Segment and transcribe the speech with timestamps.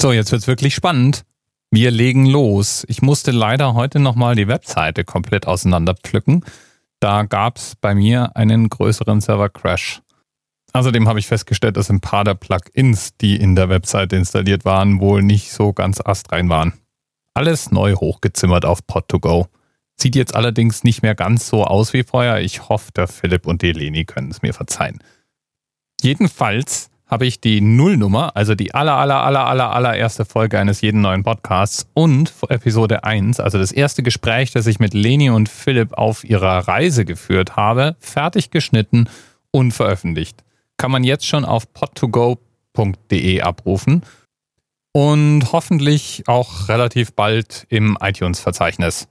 [0.00, 1.26] So, jetzt wird's wirklich spannend.
[1.70, 2.86] Wir legen los.
[2.88, 6.42] Ich musste leider heute nochmal die Webseite komplett auseinanderpflücken.
[7.00, 10.00] Da gab's bei mir einen größeren Server-Crash.
[10.72, 15.00] Außerdem habe ich festgestellt, dass ein paar der Plugins, die in der Webseite installiert waren,
[15.00, 16.72] wohl nicht so ganz astrein waren.
[17.34, 19.48] Alles neu hochgezimmert auf Pod2Go.
[20.00, 22.40] Sieht jetzt allerdings nicht mehr ganz so aus wie vorher.
[22.40, 25.00] Ich hoffe, der Philipp und die Leni können es mir verzeihen.
[26.00, 31.00] Jedenfalls habe ich die Nullnummer, also die aller, aller, aller, aller, allererste Folge eines jeden
[31.00, 35.94] neuen Podcasts und Episode 1, also das erste Gespräch, das ich mit Leni und Philipp
[35.94, 39.08] auf ihrer Reise geführt habe, fertig geschnitten
[39.50, 40.44] und veröffentlicht.
[40.76, 44.04] Kann man jetzt schon auf pod2go.de abrufen
[44.92, 49.08] und hoffentlich auch relativ bald im iTunes-Verzeichnis.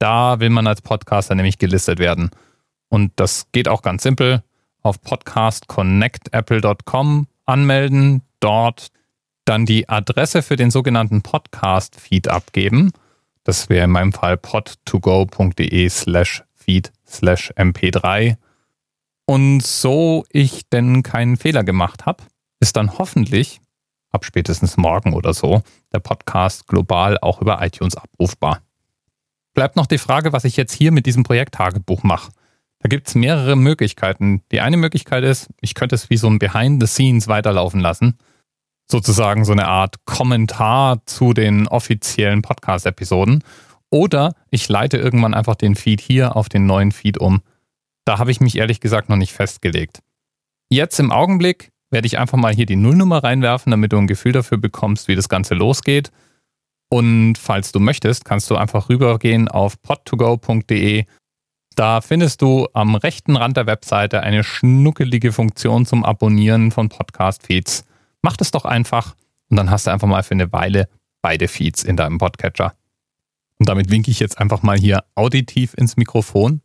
[0.00, 2.30] Da will man als Podcaster nämlich gelistet werden.
[2.88, 4.42] Und das geht auch ganz simpel.
[4.82, 8.88] Auf podcastconnectapple.com anmelden, dort
[9.44, 12.92] dann die Adresse für den sogenannten Podcast-Feed abgeben.
[13.44, 18.36] Das wäre in meinem Fall pod2go.de slash feed slash mp3.
[19.26, 22.24] Und so ich denn keinen Fehler gemacht habe,
[22.60, 23.60] ist dann hoffentlich
[24.10, 25.62] ab spätestens morgen oder so
[25.92, 28.62] der Podcast global auch über iTunes abrufbar.
[29.54, 32.30] Bleibt noch die Frage, was ich jetzt hier mit diesem Projekt-Tagebuch mache.
[32.86, 34.42] Da gibt es mehrere Möglichkeiten.
[34.52, 38.16] Die eine Möglichkeit ist, ich könnte es wie so ein Behind the Scenes weiterlaufen lassen.
[38.88, 43.42] Sozusagen so eine Art Kommentar zu den offiziellen Podcast-Episoden.
[43.90, 47.42] Oder ich leite irgendwann einfach den Feed hier auf den neuen Feed um.
[48.04, 49.98] Da habe ich mich ehrlich gesagt noch nicht festgelegt.
[50.68, 54.30] Jetzt im Augenblick werde ich einfach mal hier die Nullnummer reinwerfen, damit du ein Gefühl
[54.30, 56.12] dafür bekommst, wie das Ganze losgeht.
[56.88, 61.06] Und falls du möchtest, kannst du einfach rübergehen auf pod2go.de.
[61.76, 67.84] Da findest du am rechten Rand der Webseite eine schnuckelige Funktion zum Abonnieren von Podcast-Feeds.
[68.22, 69.14] Mach das doch einfach
[69.50, 70.88] und dann hast du einfach mal für eine Weile
[71.20, 72.74] beide Feeds in deinem Podcatcher.
[73.58, 76.62] Und damit winke ich jetzt einfach mal hier auditiv ins Mikrofon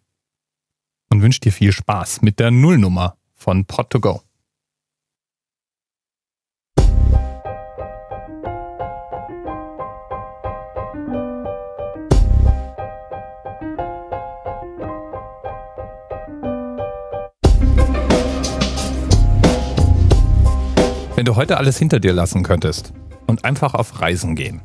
[1.09, 4.21] und wünsche dir viel Spaß mit der Nullnummer von Pod2Go.
[21.21, 22.93] Wenn du heute alles hinter dir lassen könntest
[23.27, 24.59] und einfach auf Reisen gehen,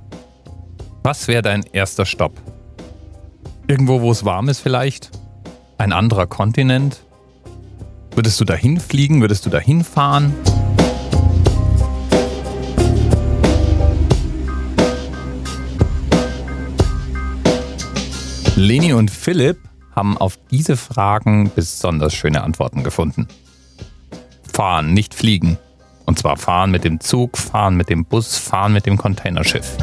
[1.03, 2.33] was wäre dein erster Stopp?
[3.67, 5.11] Irgendwo, wo es warm ist vielleicht?
[5.77, 7.03] Ein anderer Kontinent?
[8.15, 9.21] Würdest du dahin fliegen?
[9.21, 10.33] Würdest du dahin fahren?
[18.55, 19.59] Leni und Philipp
[19.95, 23.29] haben auf diese Fragen besonders schöne Antworten gefunden.
[24.51, 25.59] Fahren, nicht fliegen.
[26.07, 29.77] Und zwar fahren mit dem Zug, fahren mit dem Bus, fahren mit dem Containerschiff.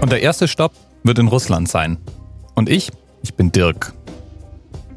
[0.00, 1.98] Und der erste Stopp wird in Russland sein.
[2.54, 2.90] Und ich,
[3.22, 3.92] ich bin Dirk.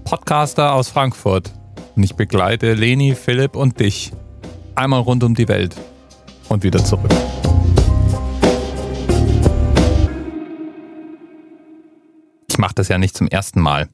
[0.06, 1.52] Podcaster aus Frankfurt.
[1.96, 4.12] Und ich begleite Leni, Philipp und dich.
[4.76, 5.76] Einmal rund um die Welt.
[6.48, 7.12] Und wieder zurück.
[12.72, 13.90] Mache das ja nicht zum ersten Mal.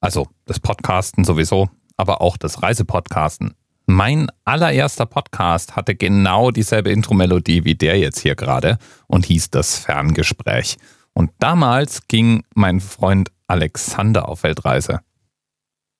[0.00, 3.54] Also das Podcasten sowieso, aber auch das Reisepodcasten.
[3.86, 9.78] Mein allererster Podcast hatte genau dieselbe Intro-Melodie wie der jetzt hier gerade und hieß das
[9.78, 10.76] Ferngespräch.
[11.12, 15.02] Und damals ging mein Freund Alexander auf Weltreise.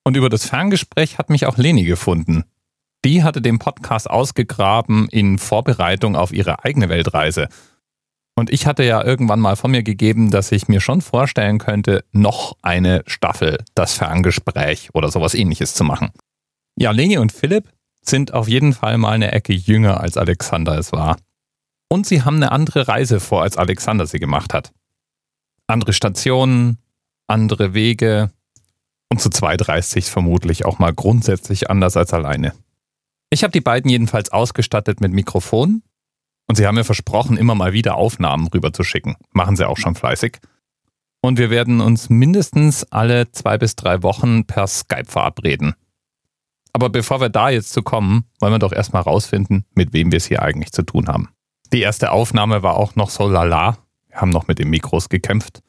[0.02, 2.42] Und über das Ferngespräch hat mich auch Leni gefunden.
[3.04, 7.48] Die hatte den Podcast ausgegraben in Vorbereitung auf ihre eigene Weltreise
[8.38, 12.04] und ich hatte ja irgendwann mal von mir gegeben, dass ich mir schon vorstellen könnte,
[12.12, 16.10] noch eine Staffel, das Ferngespräch oder sowas ähnliches zu machen.
[16.78, 20.92] Ja, Leni und Philipp sind auf jeden Fall mal eine Ecke jünger als Alexander es
[20.92, 21.16] war.
[21.88, 24.72] Und sie haben eine andere Reise vor, als Alexander sie gemacht hat.
[25.66, 26.78] Andere Stationen,
[27.26, 28.30] andere Wege
[29.08, 32.52] und zu zweit reist sich vermutlich auch mal grundsätzlich anders als alleine.
[33.30, 35.82] Ich habe die beiden jedenfalls ausgestattet mit Mikrofon
[36.48, 39.16] und sie haben mir versprochen, immer mal wieder Aufnahmen rüberzuschicken.
[39.32, 40.38] Machen sie auch schon fleißig.
[41.20, 45.74] Und wir werden uns mindestens alle zwei bis drei Wochen per Skype verabreden.
[46.72, 50.18] Aber bevor wir da jetzt zu kommen, wollen wir doch erstmal rausfinden, mit wem wir
[50.18, 51.30] es hier eigentlich zu tun haben.
[51.72, 53.78] Die erste Aufnahme war auch noch so lala.
[54.08, 55.62] Wir haben noch mit den Mikros gekämpft.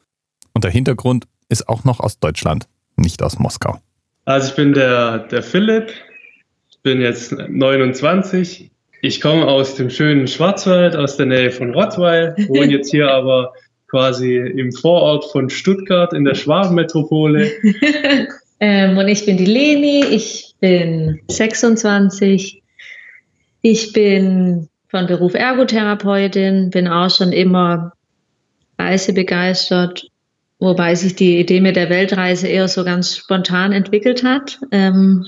[0.52, 3.80] Und der Hintergrund ist auch noch aus Deutschland, nicht aus Moskau.
[4.26, 5.92] Also ich bin der, der Philipp,
[6.70, 8.70] ich bin jetzt 29,
[9.02, 13.52] ich komme aus dem schönen Schwarzwald, aus der Nähe von Rottweil, wohne jetzt hier aber
[13.88, 17.50] quasi im Vorort von Stuttgart in der Schwabenmetropole.
[18.60, 22.62] ähm, und ich bin die Leni, ich bin 26.
[23.62, 27.92] Ich bin von Beruf Ergotherapeutin, bin auch schon immer
[28.78, 30.06] reisebegeistert,
[30.58, 34.58] wobei sich die Idee mit der Weltreise eher so ganz spontan entwickelt hat.
[34.70, 35.26] Ähm,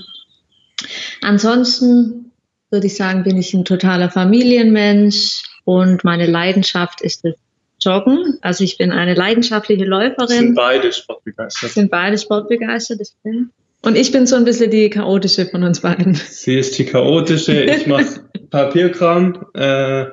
[1.21, 2.30] ansonsten
[2.71, 7.35] würde ich sagen, bin ich ein totaler Familienmensch und meine Leidenschaft ist das
[7.79, 8.37] Joggen.
[8.41, 10.27] Also ich bin eine leidenschaftliche Läuferin.
[10.27, 11.71] Sind beide sportbegeistert.
[11.71, 13.49] Sind beide sportbegeistert, das bin.
[13.83, 16.13] Und ich bin so ein bisschen die chaotische von uns beiden.
[16.13, 18.21] Sie ist die chaotische, ich mache
[18.51, 19.45] Papierkram.
[19.55, 20.05] Äh,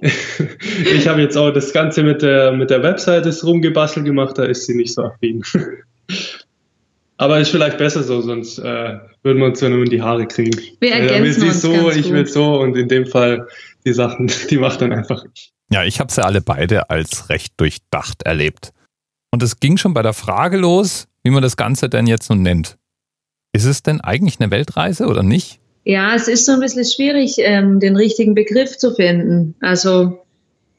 [0.00, 4.66] ich habe jetzt auch das Ganze mit der, mit der Webseite rumgebastelt gemacht, da ist
[4.66, 5.42] sie nicht so affin.
[7.18, 10.26] Aber ist vielleicht besser so, sonst äh, würden wir uns ja nur in die Haare
[10.26, 10.58] kriegen.
[10.80, 12.12] Wir ergänzen äh, uns so, ganz ich gut.
[12.12, 13.48] will so und in dem Fall
[13.84, 15.52] die Sachen, die macht dann einfach ich.
[15.70, 18.72] Ja, ich habe sie alle beide als recht durchdacht erlebt.
[19.30, 22.42] Und es ging schon bei der Frage los, wie man das Ganze denn jetzt nun
[22.42, 22.78] nennt.
[23.52, 25.60] Ist es denn eigentlich eine Weltreise oder nicht?
[25.84, 29.54] Ja, es ist so ein bisschen schwierig, ähm, den richtigen Begriff zu finden.
[29.60, 30.24] Also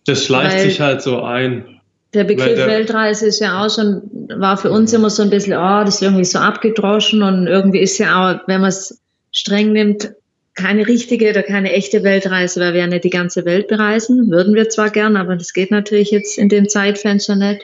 [0.05, 1.78] das schleicht sich halt so ein.
[2.13, 4.01] Der Begriff der Weltreise ist ja auch schon,
[4.35, 7.79] war für uns immer so ein bisschen, oh, das ist irgendwie so abgedroschen und irgendwie
[7.79, 8.99] ist ja auch, wenn man es
[9.31, 10.11] streng nimmt,
[10.55, 14.29] keine richtige oder keine echte Weltreise, weil wir ja nicht die ganze Welt bereisen.
[14.31, 17.61] Würden wir zwar gern, aber das geht natürlich jetzt in dem Zeitfenster nicht.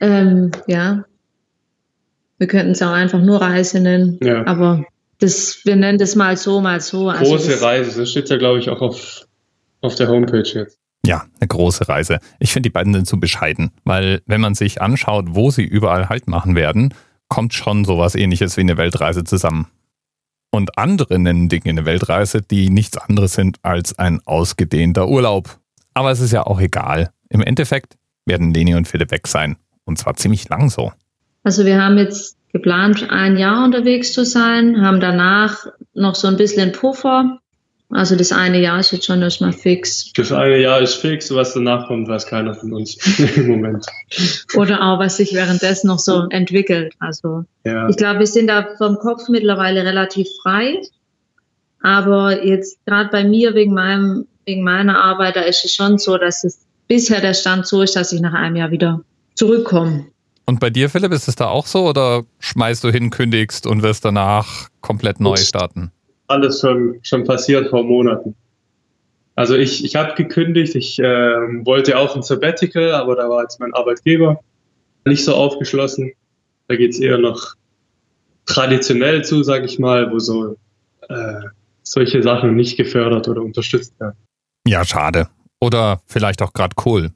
[0.00, 1.04] Ähm, ja.
[2.38, 4.18] Wir könnten es auch einfach nur Reise nennen.
[4.22, 4.46] Ja.
[4.46, 4.84] Aber
[5.20, 7.08] das, wir nennen das mal so, mal so.
[7.08, 9.26] Also große das, Reise, das steht ja, glaube ich, auch auf,
[9.80, 10.78] auf der Homepage jetzt.
[11.06, 12.18] Ja, eine große Reise.
[12.38, 16.08] Ich finde, die beiden sind zu bescheiden, weil wenn man sich anschaut, wo sie überall
[16.08, 16.94] Halt machen werden,
[17.28, 19.68] kommt schon sowas ähnliches wie eine Weltreise zusammen.
[20.50, 25.58] Und andere nennen Dinge eine Weltreise, die nichts anderes sind als ein ausgedehnter Urlaub.
[25.94, 27.10] Aber es ist ja auch egal.
[27.28, 29.56] Im Endeffekt werden Leni und Philipp weg sein.
[29.84, 30.92] Und zwar ziemlich lang so.
[31.42, 36.36] Also wir haben jetzt geplant, ein Jahr unterwegs zu sein, haben danach noch so ein
[36.36, 37.40] bisschen Puffer.
[37.94, 40.12] Also das eine Jahr ist jetzt schon erstmal fix.
[40.14, 42.96] Das eine Jahr ist fix, was danach kommt, weiß keiner von uns
[43.36, 43.86] im Moment.
[44.56, 46.92] Oder auch, was sich währenddessen noch so entwickelt.
[46.98, 47.88] Also ja.
[47.88, 50.80] ich glaube, wir sind da vom Kopf mittlerweile relativ frei.
[51.82, 56.18] Aber jetzt gerade bei mir wegen meinem, wegen meiner Arbeit, da ist es schon so,
[56.18, 59.02] dass es bisher der Stand so ist, dass ich nach einem Jahr wieder
[59.36, 60.06] zurückkomme.
[60.46, 63.84] Und bei dir, Philipp, ist es da auch so oder schmeißt du hin, kündigst und
[63.84, 65.92] wirst danach komplett neu starten?
[66.26, 68.34] Alles schon, schon passiert vor Monaten.
[69.36, 71.04] Also ich, ich habe gekündigt, ich äh,
[71.64, 74.40] wollte auch ein Sabbatical, aber da war jetzt mein Arbeitgeber
[75.04, 76.12] nicht so aufgeschlossen.
[76.68, 77.54] Da geht es eher noch
[78.46, 80.56] traditionell zu, sage ich mal, wo so
[81.08, 81.40] äh,
[81.82, 84.16] solche Sachen nicht gefördert oder unterstützt werden.
[84.66, 85.28] Ja, schade.
[85.60, 87.10] Oder vielleicht auch gerade cool.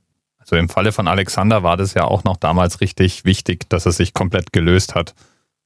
[0.45, 3.97] So im Falle von Alexander war das ja auch noch damals richtig wichtig, dass es
[3.99, 5.15] sich komplett gelöst hat.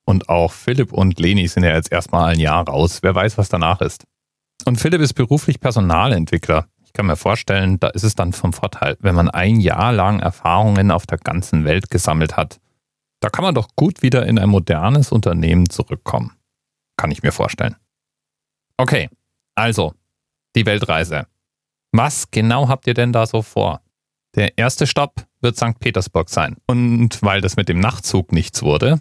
[0.05, 2.99] Und auch Philipp und Leni sind ja jetzt erstmal ein Jahr raus.
[3.03, 4.05] Wer weiß, was danach ist.
[4.65, 6.67] Und Philipp ist beruflich Personalentwickler.
[6.85, 10.21] Ich kann mir vorstellen, da ist es dann vom Vorteil, wenn man ein Jahr lang
[10.21, 12.61] Erfahrungen auf der ganzen Welt gesammelt hat.
[13.21, 16.33] Da kann man doch gut wieder in ein modernes Unternehmen zurückkommen.
[16.97, 17.77] Kann ich mir vorstellen.
[18.77, 19.09] Okay,
[19.55, 19.95] also
[20.55, 21.27] die Weltreise.
[21.93, 23.81] Was genau habt ihr denn da so vor?
[24.35, 25.79] Der erste Stopp wird St.
[25.79, 26.57] Petersburg sein.
[26.67, 29.01] Und weil das mit dem Nachtzug nichts wurde,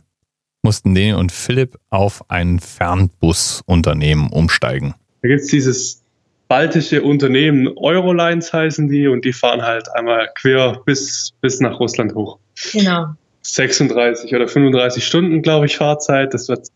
[0.63, 4.96] mussten Leni und Philipp auf ein Fernbusunternehmen umsteigen.
[5.22, 6.01] Da gibt es dieses
[6.48, 12.13] baltische Unternehmen, Eurolines heißen die, und die fahren halt einmal quer bis, bis nach Russland
[12.13, 12.39] hoch.
[12.74, 13.15] Genau.
[13.44, 16.34] 36 oder 35 Stunden, glaube ich, Fahrzeit.
[16.34, 16.68] Das wird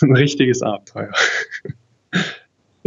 [0.00, 1.12] ein richtiges Abenteuer.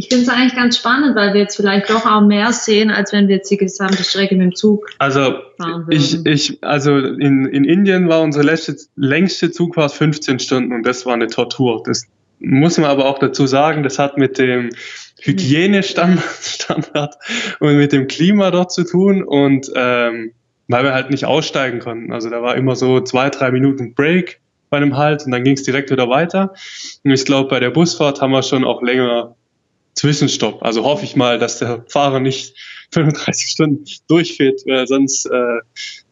[0.02, 3.14] Ich finde es eigentlich ganz spannend, weil wir jetzt vielleicht doch auch mehr sehen, als
[3.14, 5.92] wenn wir jetzt die gesamte Strecke mit dem Zug also fahren würden.
[5.92, 11.06] Ich, ich, also in, in Indien war unsere letzte, längste Zugfahrt 15 Stunden und das
[11.06, 11.84] war eine Tortur.
[11.86, 12.08] Das
[12.40, 14.72] muss man aber auch dazu sagen, das hat mit dem
[15.20, 17.16] Hygienestandard
[17.60, 20.32] und mit dem Klima dort zu tun und ähm,
[20.68, 22.12] weil wir halt nicht aussteigen konnten.
[22.12, 24.42] Also da war immer so zwei, drei Minuten Break
[24.72, 26.56] bei einem Halt und dann ging es direkt wieder weiter.
[27.04, 29.36] Und ich glaube, bei der Busfahrt haben wir schon auch länger
[30.02, 30.64] Zwischenstopp.
[30.64, 32.56] Also hoffe ich mal, dass der Fahrer nicht
[32.92, 35.60] 35 Stunden durchfährt, weil sonst äh,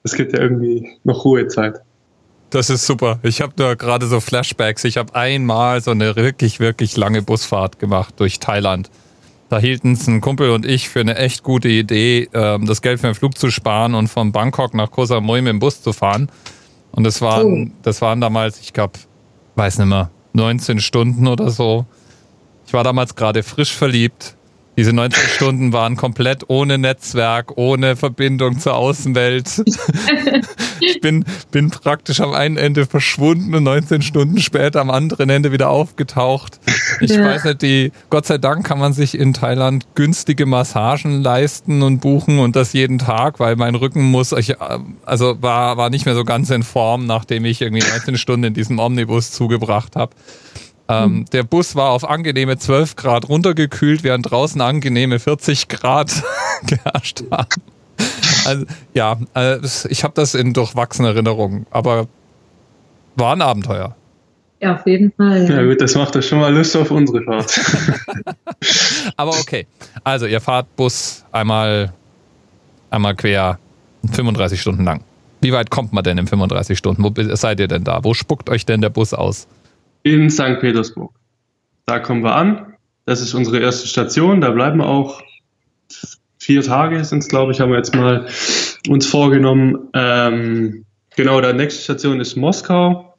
[0.03, 1.79] es gibt ja irgendwie noch Ruhezeit.
[2.51, 3.19] Das ist super.
[3.23, 4.83] Ich habe da gerade so Flashbacks.
[4.83, 8.91] Ich habe einmal so eine wirklich, wirklich lange Busfahrt gemacht durch Thailand.
[9.49, 12.99] Da hielten es ein Kumpel und ich für eine echt gute Idee, ähm, das Geld
[12.99, 15.93] für den Flug zu sparen und von Bangkok nach Koh Samui mit dem Bus zu
[15.93, 16.29] fahren.
[16.91, 18.93] Und das waren, das waren damals, ich glaube,
[19.55, 21.87] weiß nicht mehr, 19 Stunden oder so.
[22.69, 24.35] Ich war damals gerade frisch verliebt.
[24.77, 29.63] Diese 19 Stunden waren komplett ohne Netzwerk, ohne Verbindung zur Außenwelt.
[30.79, 35.51] ich bin, bin praktisch am einen Ende verschwunden und 19 Stunden später am anderen Ende
[35.51, 36.59] wieder aufgetaucht.
[36.99, 37.23] Ich ja.
[37.23, 42.01] weiß nicht, die, Gott sei Dank kann man sich in Thailand günstige Massagen leisten und
[42.01, 44.61] buchen und das jeden Tag, weil mein Rücken muss, ich,
[45.07, 48.53] also war, war nicht mehr so ganz in Form, nachdem ich irgendwie 19 Stunden in
[48.53, 50.13] diesem Omnibus zugebracht habe.
[50.89, 51.25] Ähm, mhm.
[51.25, 56.11] Der Bus war auf angenehme 12 Grad runtergekühlt, während draußen angenehme 40 Grad
[56.65, 57.61] geherrscht haben.
[58.45, 62.07] Also, ja, also ich habe das in durchwachsenen Erinnerungen, aber
[63.15, 63.95] war ein Abenteuer.
[64.61, 65.47] Ja, auf jeden Fall.
[65.47, 67.59] Ja, ja gut, das macht ja schon mal Lust auf unsere Fahrt.
[69.15, 69.67] aber okay,
[70.03, 71.93] also ihr fahrt Bus einmal,
[72.89, 73.59] einmal quer
[74.11, 75.03] 35 Stunden lang.
[75.41, 77.03] Wie weit kommt man denn in 35 Stunden?
[77.03, 78.03] Wo seid ihr denn da?
[78.03, 79.47] Wo spuckt euch denn der Bus aus?
[80.13, 80.59] In St.
[80.59, 81.13] Petersburg.
[81.85, 82.75] Da kommen wir an.
[83.05, 84.41] Das ist unsere erste Station.
[84.41, 85.21] Da bleiben wir auch
[86.39, 88.25] vier Tage sind es, glaube ich, haben wir jetzt mal
[88.87, 89.89] uns vorgenommen.
[89.93, 90.85] Ähm,
[91.15, 93.15] genau, der nächste Station ist Moskau.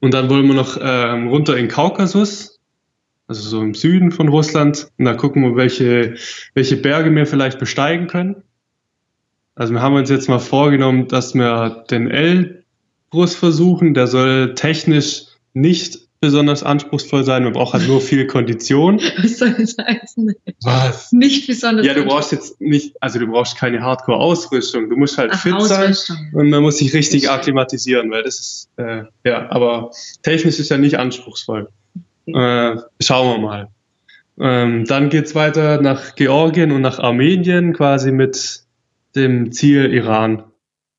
[0.00, 2.58] Und dann wollen wir noch ähm, runter in Kaukasus,
[3.28, 4.88] also so im Süden von Russland.
[4.98, 6.16] Und da gucken wir, welche,
[6.54, 8.42] welche Berge wir vielleicht besteigen können.
[9.54, 13.94] Also wir haben uns jetzt mal vorgenommen, dass wir den Elbrus versuchen.
[13.94, 18.98] Der soll technisch nicht besonders anspruchsvoll sein, man braucht halt nur viel Kondition.
[19.22, 20.34] Was soll das heißen?
[20.62, 21.12] Was?
[21.12, 21.84] Nicht besonders.
[21.84, 25.60] Ja, du brauchst jetzt nicht, also du brauchst keine Hardcore-Ausrüstung, du musst halt Ach, fit
[25.62, 25.94] sein
[26.32, 29.90] und man muss sich richtig akklimatisieren, weil das ist, äh, ja, aber
[30.22, 31.68] technisch ist ja nicht anspruchsvoll.
[32.26, 33.68] Äh, schauen wir mal.
[34.40, 38.64] Ähm, dann geht's weiter nach Georgien und nach Armenien, quasi mit
[39.14, 40.42] dem Ziel Iran.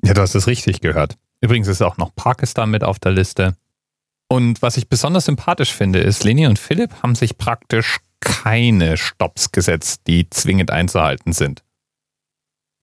[0.04, 1.16] Ja, du hast es richtig gehört.
[1.42, 3.56] Übrigens ist auch noch Pakistan mit auf der Liste.
[4.28, 9.52] Und was ich besonders sympathisch finde, ist, Leni und Philipp haben sich praktisch keine Stops
[9.52, 11.64] gesetzt, die zwingend einzuhalten sind.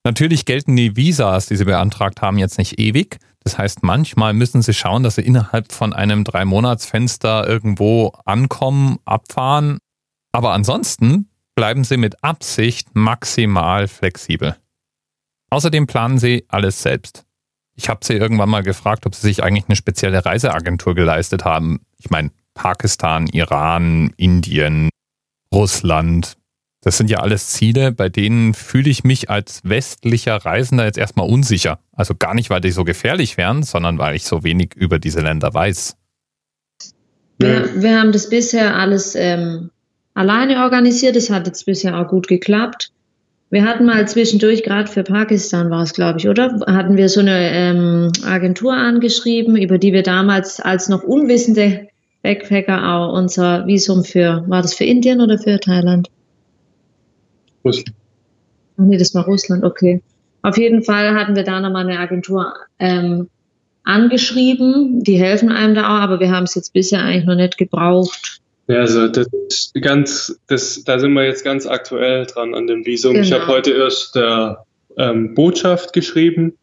[0.05, 3.19] Natürlich gelten die Visas, die sie beantragt haben, jetzt nicht ewig.
[3.43, 9.79] Das heißt, manchmal müssen sie schauen, dass sie innerhalb von einem Drei-Monats-Fenster irgendwo ankommen, abfahren.
[10.31, 14.57] Aber ansonsten bleiben sie mit Absicht maximal flexibel.
[15.51, 17.25] Außerdem planen sie alles selbst.
[17.75, 21.81] Ich habe sie irgendwann mal gefragt, ob sie sich eigentlich eine spezielle Reiseagentur geleistet haben.
[21.97, 24.89] Ich meine, Pakistan, Iran, Indien,
[25.53, 26.37] Russland.
[26.81, 31.29] Das sind ja alles Ziele, bei denen fühle ich mich als westlicher Reisender jetzt erstmal
[31.29, 31.79] unsicher.
[31.93, 35.21] Also gar nicht, weil die so gefährlich wären, sondern weil ich so wenig über diese
[35.21, 35.95] Länder weiß.
[37.39, 39.71] Wir, wir haben das bisher alles ähm,
[40.13, 41.15] alleine organisiert.
[41.15, 42.91] Das hat jetzt bisher auch gut geklappt.
[43.53, 46.59] Wir hatten mal zwischendurch, gerade für Pakistan war es, glaube ich, oder?
[46.65, 51.87] Hatten wir so eine ähm, Agentur angeschrieben, über die wir damals als noch unwissende
[52.23, 56.09] Backpacker auch unser Visum für, war das für Indien oder für Thailand?
[57.63, 57.95] Russland.
[58.77, 60.01] Ach nee, das war Russland, okay.
[60.41, 63.29] Auf jeden Fall hatten wir da nochmal eine Agentur ähm,
[63.83, 65.03] angeschrieben.
[65.03, 68.41] Die helfen einem da auch, aber wir haben es jetzt bisher eigentlich noch nicht gebraucht.
[68.67, 69.27] Ja, also das
[69.81, 73.13] ganz, das, da sind wir jetzt ganz aktuell dran an dem Visum.
[73.13, 73.25] Genau.
[73.25, 74.65] Ich habe heute erst der
[74.97, 76.57] ähm, Botschaft geschrieben,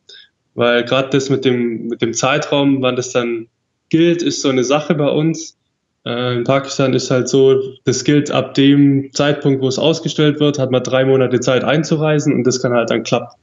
[0.54, 3.48] weil gerade das mit dem, mit dem Zeitraum, wann das dann
[3.90, 5.58] gilt, ist so eine Sache bei uns.
[6.06, 10.58] Äh, in Pakistan ist halt so, das gilt ab dem Zeitpunkt, wo es ausgestellt wird,
[10.58, 13.34] hat man drei Monate Zeit einzureisen und das kann halt dann klapp,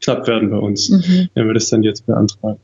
[0.00, 1.28] klapp werden bei uns, mhm.
[1.34, 2.60] wenn wir das dann jetzt beantragen.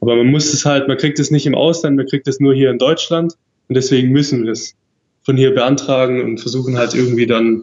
[0.00, 2.54] Aber man muss es halt, man kriegt es nicht im Ausland, man kriegt es nur
[2.54, 3.34] hier in Deutschland.
[3.68, 4.74] Und deswegen müssen wir es
[5.22, 7.62] von hier beantragen und versuchen halt irgendwie dann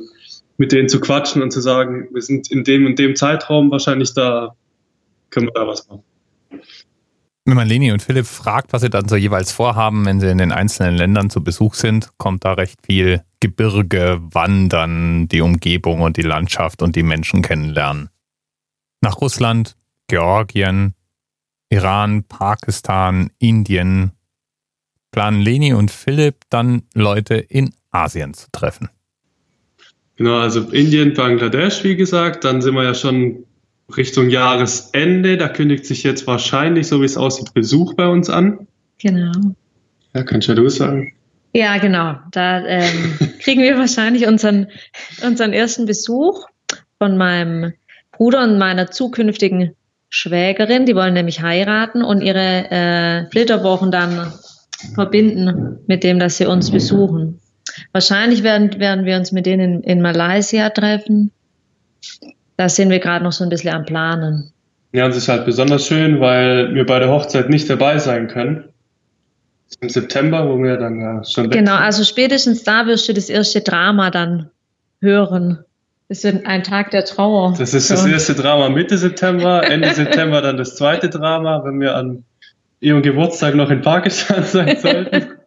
[0.57, 4.13] mit denen zu quatschen und zu sagen, wir sind in dem und dem Zeitraum wahrscheinlich
[4.13, 4.55] da,
[5.29, 6.03] können wir da was machen.
[7.45, 10.37] Wenn man Leni und Philipp fragt, was sie dann so jeweils vorhaben, wenn sie in
[10.37, 16.17] den einzelnen Ländern zu Besuch sind, kommt da recht viel Gebirge, Wandern, die Umgebung und
[16.17, 18.09] die Landschaft und die Menschen kennenlernen.
[19.01, 19.75] Nach Russland,
[20.07, 20.93] Georgien,
[21.69, 24.11] Iran, Pakistan, Indien,
[25.11, 28.89] planen Leni und Philipp dann Leute in Asien zu treffen.
[30.15, 32.43] Genau, also Indien, Bangladesch, wie gesagt.
[32.43, 33.45] Dann sind wir ja schon
[33.97, 35.37] Richtung Jahresende.
[35.37, 38.67] Da kündigt sich jetzt wahrscheinlich, so wie es aussieht, Besuch bei uns an.
[38.99, 39.31] Genau.
[40.13, 41.13] Ja, kannst ja du sagen.
[41.53, 42.15] Ja, genau.
[42.31, 44.67] Da ähm, kriegen wir wahrscheinlich unseren,
[45.25, 46.45] unseren ersten Besuch
[46.97, 47.73] von meinem
[48.11, 49.75] Bruder und meiner zukünftigen
[50.09, 50.85] Schwägerin.
[50.85, 54.31] Die wollen nämlich heiraten und ihre äh, Flitterwochen dann
[54.93, 57.39] verbinden mit dem, dass sie uns besuchen.
[57.91, 61.31] Wahrscheinlich werden, werden wir uns mit denen in, in Malaysia treffen.
[62.57, 64.51] Da sind wir gerade noch so ein bisschen am Planen.
[64.93, 68.27] Ja, und es ist halt besonders schön, weil wir bei der Hochzeit nicht dabei sein
[68.27, 68.65] können.
[69.79, 71.49] Im September, wo wir dann ja schon.
[71.49, 74.49] Genau, also spätestens da wirst du das erste Drama dann
[75.01, 75.59] hören.
[76.09, 77.55] Es wird ein Tag der Trauer.
[77.57, 81.95] Das ist das erste Drama Mitte September, Ende September dann das zweite Drama, wenn wir
[81.95, 82.25] an
[82.81, 85.37] ihrem Geburtstag noch in Pakistan sein sollten.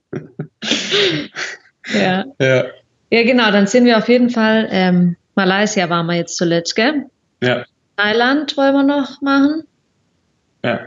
[1.92, 2.24] ja.
[2.40, 2.64] ja.
[3.10, 7.04] Ja, genau, dann sind wir auf jeden Fall, ähm, Malaysia waren wir jetzt zuletzt, gell?
[7.42, 7.64] Ja.
[7.96, 9.64] Thailand wollen wir noch machen.
[10.64, 10.80] Ja.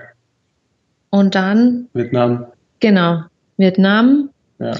[1.09, 2.47] Und dann, Vietnam.
[2.79, 3.21] genau,
[3.57, 4.29] Vietnam.
[4.59, 4.71] Ja.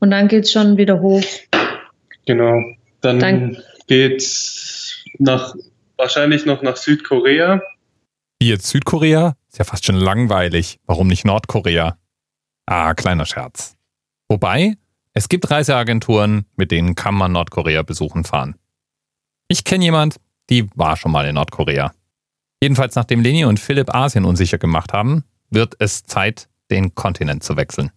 [0.00, 1.22] Und dann geht's schon wieder hoch.
[2.26, 2.60] Genau.
[3.00, 5.54] Dann, Dann- geht's nach
[5.96, 7.62] wahrscheinlich noch nach Südkorea.
[8.42, 9.36] Wie jetzt Südkorea?
[9.50, 10.80] Ist ja fast schon langweilig.
[10.86, 11.98] Warum nicht Nordkorea?
[12.64, 13.76] Ah, kleiner Scherz.
[14.30, 14.76] Wobei,
[15.12, 18.54] es gibt Reiseagenturen, mit denen kann man Nordkorea besuchen fahren.
[19.48, 20.16] Ich kenne jemand,
[20.48, 21.92] die war schon mal in Nordkorea.
[22.62, 27.58] Jedenfalls nachdem Leni und Philipp Asien unsicher gemacht haben, wird es Zeit, den Kontinent zu
[27.58, 27.90] wechseln.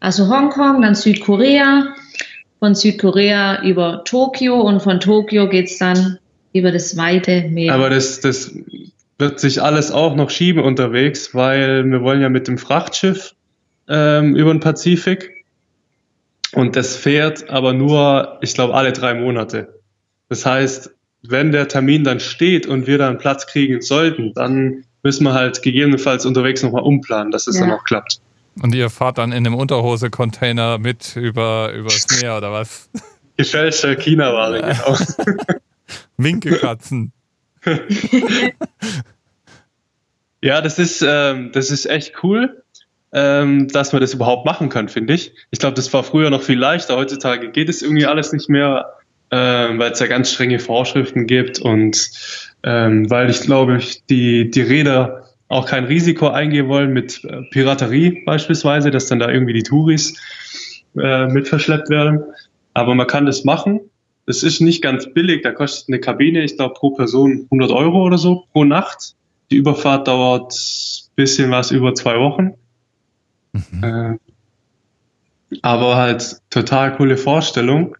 [0.00, 1.94] Also Hongkong, dann Südkorea,
[2.58, 6.18] von Südkorea über Tokio und von Tokio geht's dann
[6.52, 7.74] über das weite Meer.
[7.74, 8.52] Aber das, das
[9.20, 13.34] wird sich alles auch noch schieben unterwegs, weil wir wollen ja mit dem Frachtschiff
[13.88, 15.44] ähm, über den Pazifik.
[16.52, 19.78] Und das fährt aber nur, ich glaube, alle drei Monate.
[20.28, 20.90] Das heißt,
[21.22, 25.62] wenn der Termin dann steht und wir dann Platz kriegen sollten, dann müssen wir halt
[25.62, 27.66] gegebenenfalls unterwegs nochmal umplanen, dass es Ja.
[27.66, 28.20] dann auch klappt.
[28.62, 32.90] Und ihr fahrt dann in einem Unterhose-Container mit über, übers Meer oder was?
[33.36, 34.98] Gefälschte China-Ware, genau.
[36.16, 37.12] Winkelkatzen.
[40.42, 42.62] Ja, das ist, ähm, das ist echt cool,
[43.12, 45.32] ähm, dass man das überhaupt machen kann, finde ich.
[45.50, 46.96] Ich glaube, das war früher noch viel leichter.
[46.96, 48.94] Heutzutage geht es irgendwie alles nicht mehr,
[49.30, 52.10] ähm, weil es ja ganz strenge Vorschriften gibt und
[52.62, 57.42] ähm, weil ich glaube, ich, die, die Räder auch kein Risiko eingehen wollen mit äh,
[57.50, 60.14] Piraterie beispielsweise, dass dann da irgendwie die Touris
[60.96, 62.22] äh, mit verschleppt werden.
[62.72, 63.80] Aber man kann das machen.
[64.30, 65.42] Das ist nicht ganz billig.
[65.42, 69.16] Da kostet eine Kabine, ich glaube, pro Person 100 Euro oder so pro Nacht.
[69.50, 70.54] Die Überfahrt dauert
[71.16, 72.52] bisschen was über zwei Wochen.
[73.52, 74.18] Mhm.
[75.50, 77.96] Äh, aber halt total coole Vorstellung,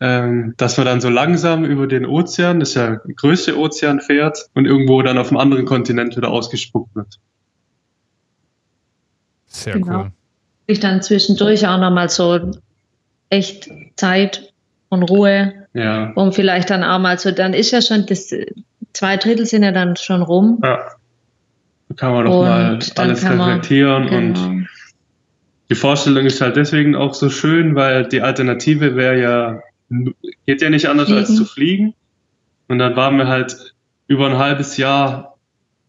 [0.00, 4.02] ähm, dass man dann so langsam über den Ozean, das ist ja der größte Ozean,
[4.02, 7.18] fährt und irgendwo dann auf einem anderen Kontinent wieder ausgespuckt wird.
[9.46, 10.00] Sehr Genau.
[10.00, 10.12] cool.
[10.66, 12.52] ich dann zwischendurch auch nochmal so
[13.30, 14.47] echt Zeit
[14.88, 16.12] und Ruhe, Ja.
[16.14, 18.32] um vielleicht dann auch mal so, dann ist ja schon das,
[18.92, 20.60] zwei Drittel sind ja dann schon rum.
[20.62, 20.78] ja.
[21.90, 24.66] Da kann man doch Und mal alles kann man- reflektieren und Genau.
[25.70, 29.60] Die Vorstellung ist halt deswegen auch so schön, weil die Alternative wäre ja,
[30.46, 31.36] geht ja nicht anders als Fliegen.
[31.36, 31.94] zu fliegen.
[32.68, 33.74] Und dann waren wir halt
[34.06, 35.36] über ein halbes Jahr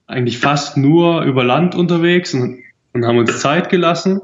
[0.07, 2.59] eigentlich fast nur über Land unterwegs und,
[2.93, 4.21] und haben uns Zeit gelassen.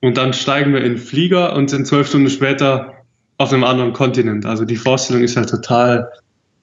[0.00, 2.94] Und dann steigen wir in den Flieger und sind zwölf Stunden später
[3.42, 4.46] auf einem anderen Kontinent.
[4.46, 6.10] Also die Vorstellung ist halt total,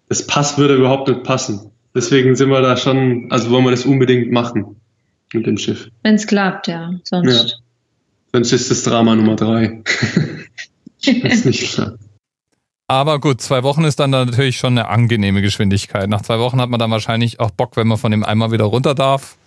[0.07, 1.71] das Pass würde überhaupt nicht passen.
[1.95, 4.75] Deswegen sind wir da schon, also wollen wir das unbedingt machen
[5.33, 5.89] mit dem Schiff.
[6.03, 6.91] Wenn es klappt, ja.
[7.03, 7.61] Sonst.
[8.31, 9.81] Sonst ist das Drama Nummer drei.
[11.01, 11.95] ist nicht klar.
[12.87, 16.09] Aber gut, zwei Wochen ist dann natürlich schon eine angenehme Geschwindigkeit.
[16.09, 18.65] Nach zwei Wochen hat man dann wahrscheinlich auch Bock, wenn man von dem Eimer wieder
[18.65, 19.37] runter darf.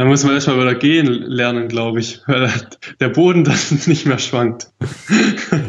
[0.00, 2.50] Da muss man erstmal wieder gehen lernen, glaube ich, weil
[3.00, 4.68] der Boden dann nicht mehr schwankt.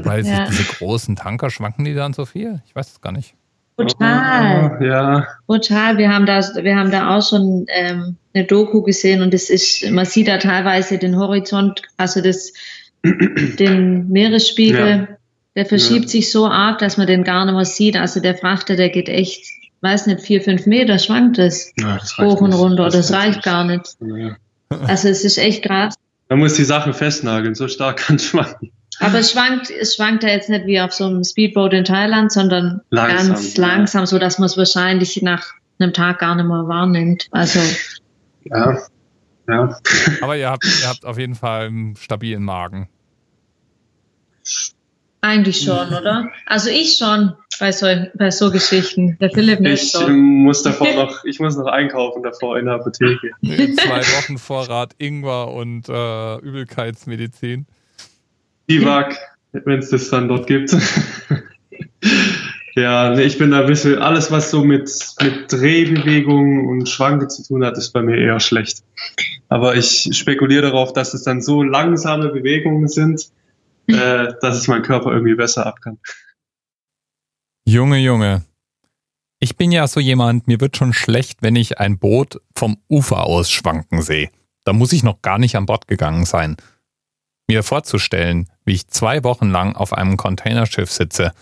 [0.03, 0.45] Weil Ja.
[0.47, 2.61] diese großen Tanker schwanken die dann so viel?
[2.65, 3.33] Ich weiß es gar nicht.
[3.77, 4.79] Total.
[4.81, 5.97] Ja, Total.
[5.97, 9.91] Wir haben da, wir haben da auch schon ähm, eine Doku gesehen und es ist,
[9.91, 12.53] man sieht da teilweise den Horizont, also das,
[13.03, 15.17] den Meeresspiegel, Ja.
[15.57, 16.09] der verschiebt Ja.
[16.09, 17.97] sich so arg, dass man den gar nicht mehr sieht.
[17.97, 19.43] Also der Frachter, der geht echt,
[19.81, 22.85] weiß nicht, vier, fünf Meter schwankt es ja das reicht hoch und runter.
[22.85, 23.97] Das, ist reicht gar nicht.
[23.99, 24.37] Ja.
[24.87, 25.95] Also es ist echt krass.
[26.29, 28.71] Man muss die Sachen festnageln, so stark kann es schwanken.
[28.99, 32.31] Aber es schwankt, es schwankt ja jetzt nicht wie auf so einem Speedboat in Thailand,
[32.31, 33.67] sondern Langsam, ganz ja.
[33.67, 35.43] langsam, so dass man es wahrscheinlich nach
[35.79, 37.27] einem Tag gar nicht mehr wahrnimmt.
[37.31, 37.59] Also
[38.43, 38.77] Ja,
[39.47, 39.79] ja.
[40.21, 42.89] Aber ihr habt, ihr habt auf jeden Fall einen stabilen Magen.
[45.21, 46.29] Eigentlich schon, oder?
[46.45, 49.17] Also ich schon bei so, bei so Geschichten.
[49.21, 50.09] Der Philipp nicht Ich so.
[50.09, 53.31] muss davor noch, ich muss noch einkaufen davor in der Apotheke.
[53.41, 57.67] Zwei Wochen Vorrat Ingwer und äh, Übelkeitsmedizin.
[58.65, 59.15] Biwak,
[59.51, 60.75] wenn es das dann dort gibt.
[62.75, 64.89] ja, nee, ich bin da ein bisschen, alles was so mit,
[65.21, 68.83] mit Drehbewegungen und Schwanke zu tun hat, ist bei mir eher schlecht.
[69.49, 73.29] Aber ich spekuliere darauf, dass es dann so langsame Bewegungen sind,
[73.87, 75.99] äh, dass es mein Körper irgendwie besser ab kann.
[77.65, 78.43] Junge, Junge.
[79.39, 83.23] Ich bin ja so jemand, mir wird schon schlecht, wenn ich ein Boot vom Ufer
[83.23, 84.29] aus schwanken sehe.
[84.63, 86.57] Da muss ich noch gar nicht an Bord gegangen sein.
[87.47, 91.33] Mir vorzustellen, wie wie ich zwei Wochen lang auf einem Containerschiff sitze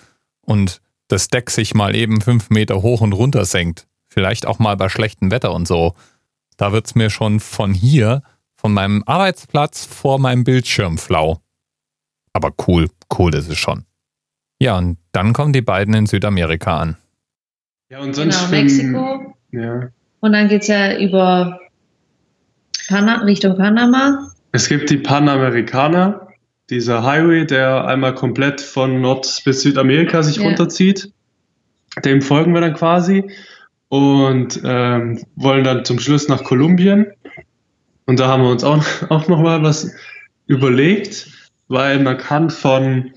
[0.41, 3.88] und das Deck sich mal eben fünf Meter hoch und runter senkt.
[4.08, 5.93] Vielleicht auch mal bei schlechtem Wetter und so.
[6.58, 8.23] Da wird's mir schon von hier,
[8.56, 11.39] von meinem Arbeitsplatz vor meinem Bildschirm flau.
[12.41, 13.84] Aber cool, cool ist es schon.
[14.62, 16.95] Ja, und dann kommen die beiden in Südamerika an.
[17.89, 19.36] Ja, und sonst Genau, Mexiko.
[19.52, 19.89] Ja.
[20.21, 21.60] Und dann geht's ja über
[22.88, 24.32] Pana Richtung Panama.
[24.54, 26.28] Es gibt die Panamericana,
[26.69, 30.43] dieser Highway, der einmal komplett von Nord- bis Südamerika sich Ja.
[30.43, 31.12] runterzieht.
[32.06, 33.30] Dem folgen wir dann quasi
[33.89, 37.08] und ähm, wollen dann zum Schluss nach Kolumbien.
[38.06, 39.93] Und da haben wir uns auch, auch noch mal was
[40.47, 41.28] überlegt,
[41.70, 43.12] weil man kann von,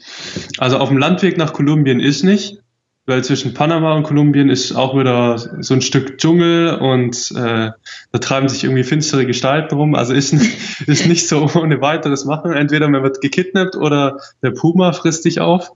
[0.59, 2.59] also auf dem Landweg nach Kolumbien ist nicht,
[3.07, 7.71] weil zwischen Panama und Kolumbien ist auch wieder so ein Stück Dschungel und äh,
[8.12, 9.97] da treiben sich irgendwie finstere Gestalten rum.
[9.97, 12.53] Also ist, nicht- ist nicht so ohne weiteres machen.
[12.53, 15.73] Entweder man wird gekidnappt oder der Puma frisst dich auf.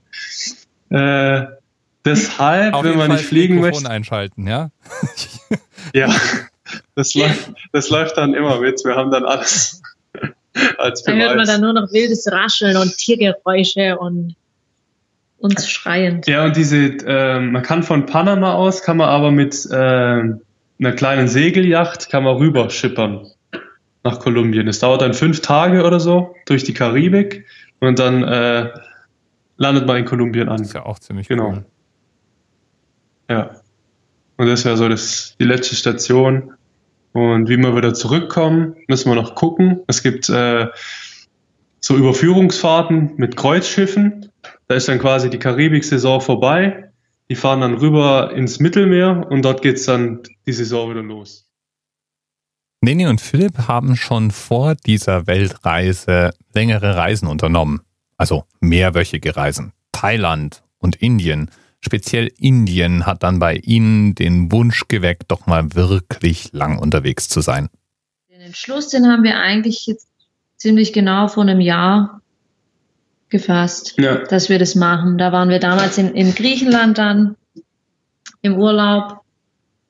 [0.89, 1.47] Äh,
[2.05, 4.69] deshalb, Auf wenn man Fall nicht fliegen Mikrofon möchte, einschalten, ja?
[5.93, 6.15] ja,
[6.95, 8.79] das läuft, das läuft dann immer mit.
[8.85, 9.81] Wir haben dann alles
[10.77, 14.35] als Da hört man dann nur noch wildes Rascheln und Tiergeräusche und
[15.39, 16.27] uns schreiend.
[16.27, 20.41] Ja, und diese, ähm, man kann von Panama aus, kann man aber mit ähm,
[20.79, 23.27] einer kleinen Segelyacht, kann man rüber schippern
[24.03, 24.67] nach Kolumbien.
[24.67, 27.45] Es dauert dann fünf Tage oder so durch die Karibik
[27.79, 28.69] und dann äh,
[29.57, 30.65] landet man in Kolumbien Das an.
[30.65, 31.49] ist ja auch ziemlich Genau.
[31.49, 31.65] cool.
[33.29, 33.51] Ja.
[34.37, 36.53] Und das wäre so das, die letzte Station.
[37.17, 39.79] Und wie wir wieder zurückkommen, müssen wir noch gucken.
[39.87, 40.67] Es gibt äh,
[41.79, 44.31] so Überführungsfahrten mit Kreuzschiffen.
[44.67, 46.91] Da ist dann quasi die Karibik-Saison vorbei.
[47.27, 51.49] Die fahren dann rüber ins Mittelmeer und dort geht's dann die Saison wieder los.
[52.81, 57.81] Neni und Philipp haben schon vor dieser Weltreise längere Reisen unternommen.
[58.17, 59.73] Also mehrwöchige Reisen.
[59.91, 61.49] Thailand und Indien.
[61.81, 67.41] Speziell Indien hat dann bei ihnen den Wunsch geweckt, doch mal wirklich lang unterwegs zu
[67.41, 67.69] sein.
[68.29, 70.07] Den Entschluss, den haben wir eigentlich jetzt
[70.57, 72.21] ziemlich genau vor einem Jahr
[73.29, 74.15] gefasst, Ja.
[74.25, 75.17] dass wir das machen.
[75.17, 77.35] Da waren wir damals in, in Griechenland dann
[78.41, 79.21] im Urlaub.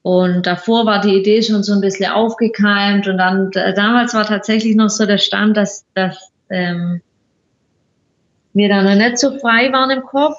[0.01, 3.07] Und davor war die Idee schon so ein bisschen aufgekeimt.
[3.07, 6.17] Und dann, da- damals war tatsächlich noch so der Stand, dass, dass
[6.49, 7.01] ähm,
[8.53, 10.37] wir da noch nicht so frei waren im Kopf.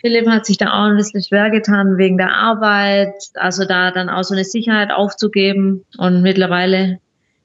[0.00, 4.08] Philipp hat sich da auch ein bisschen schwer getan wegen der Arbeit, also da dann
[4.08, 5.84] auch so eine Sicherheit aufzugeben.
[5.96, 7.00] Und mittlerweile,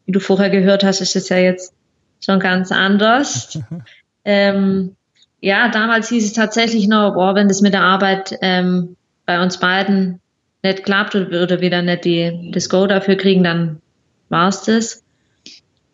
[0.06, 1.74] wie du vorher gehört hast, ist es ja jetzt
[2.20, 3.60] schon ganz anders.
[4.26, 4.96] ähm,
[5.42, 9.60] ja, damals hieß es tatsächlich noch, boah, wenn das mit der Arbeit ähm, bei uns
[9.60, 10.22] beiden
[10.64, 13.82] nicht klappt oder wir dann nicht die, das Go dafür kriegen, dann
[14.30, 15.03] war's das.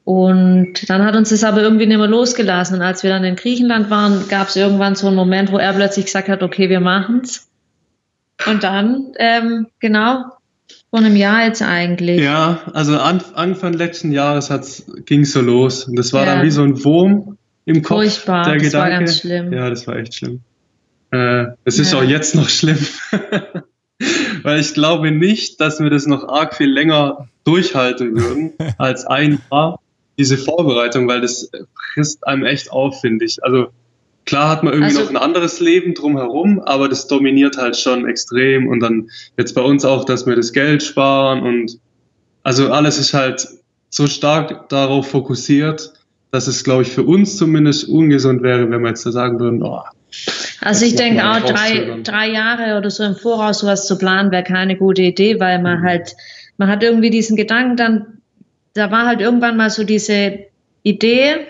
[0.10, 2.78] Und dann hat uns das aber irgendwie nicht mehr losgelassen.
[2.78, 5.72] Und als wir dann in Griechenland waren, gab es irgendwann so einen Moment, wo er
[5.74, 7.48] plötzlich gesagt hat, okay, wir machen's.
[8.48, 10.24] Und dann, ähm, genau,
[10.90, 12.20] vor einem Jahr jetzt eigentlich.
[12.24, 15.84] Ja, also an, Anfang letzten Jahres ging es so los.
[15.84, 16.34] Und das war Ja.
[16.38, 17.98] dann wie so ein Wurm im Kopf.
[18.00, 19.06] Furchtbar, der das war Gedanke.
[19.06, 19.54] ganz schlimm.
[19.54, 20.42] Ja, das war echt schlimm.
[21.12, 22.00] Äh, es ist Ja.
[22.00, 22.80] auch jetzt noch schlimm.
[24.42, 29.40] Weil ich glaube nicht, dass wir das noch arg viel länger durchhalten würden als ein
[29.52, 29.80] Jahr,
[30.20, 31.50] diese Vorbereitung, weil das
[31.94, 33.44] frisst einem echt auf, finde ich.
[33.44, 33.68] Also
[34.26, 38.08] klar hat man irgendwie Also- noch ein anderes Leben drumherum, aber das dominiert halt schon
[38.08, 38.68] extrem.
[38.68, 41.80] Und dann jetzt bei uns auch, dass wir das Geld sparen und
[42.44, 43.48] also alles ist halt
[43.90, 45.94] so stark darauf fokussiert,
[46.32, 49.64] dass es, glaube ich, für uns zumindest ungesund wäre, wenn wir jetzt da sagen würden,
[49.64, 49.82] oh,
[50.62, 54.44] Also ich denke auch, drei, drei Jahre oder so im Voraus sowas zu planen, wäre
[54.44, 56.16] keine gute Idee, weil man halt,
[56.58, 58.19] man hat irgendwie diesen Gedanken dann,
[58.80, 60.40] da war halt irgendwann mal so diese
[60.84, 61.48] Idee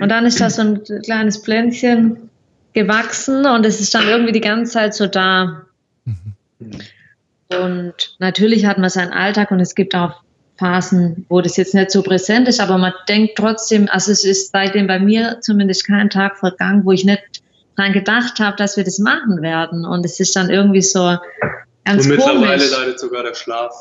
[0.00, 2.30] und dann ist da so ein kleines Pflänzchen
[2.72, 5.66] gewachsen und es ist dann irgendwie die ganze Zeit so da.
[7.50, 10.22] Und natürlich hat man seinen Alltag und es gibt auch
[10.58, 14.52] Phasen, wo das jetzt nicht so präsent ist, aber man denkt trotzdem, also es ist
[14.52, 17.42] seitdem bei mir zumindest kein Tag vergangen, wo ich nicht
[17.76, 19.84] dran gedacht habe, dass wir das machen werden.
[19.84, 21.16] Und es ist dann irgendwie so
[21.84, 22.70] ganz und mittlerweile komisch.
[22.70, 23.72] leidet sogar der Schlaf.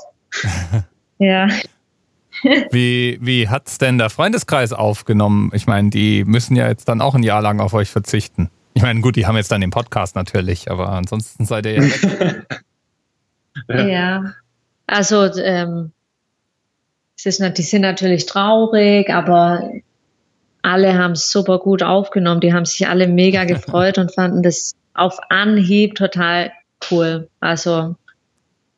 [1.20, 1.48] Ja.
[2.72, 5.52] Wie, wie hat's denn der Freundeskreis aufgenommen?
[5.54, 8.50] Ich meine, die müssen ja jetzt dann auch ein Jahr lang auf euch verzichten.
[8.74, 11.82] Ich meine, gut, die haben jetzt dann den Podcast natürlich, aber ansonsten seid ihr ja
[11.84, 12.48] weg.
[13.68, 13.86] Ja.
[13.86, 14.34] Ja.
[14.88, 15.92] Also, ähm,
[17.18, 19.72] es ist, die sind natürlich traurig, aber
[20.62, 22.42] alle haben es super gut aufgenommen.
[22.42, 26.52] Die haben sich alle mega gefreut und fanden das auf Anhieb total
[26.90, 27.30] cool.
[27.40, 27.96] Also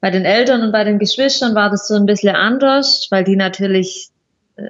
[0.04, 3.38] bei den Eltern und bei den Geschwistern war das so ein bisschen anders, weil die
[3.38, 4.10] natürlich,
[4.58, 4.66] äh,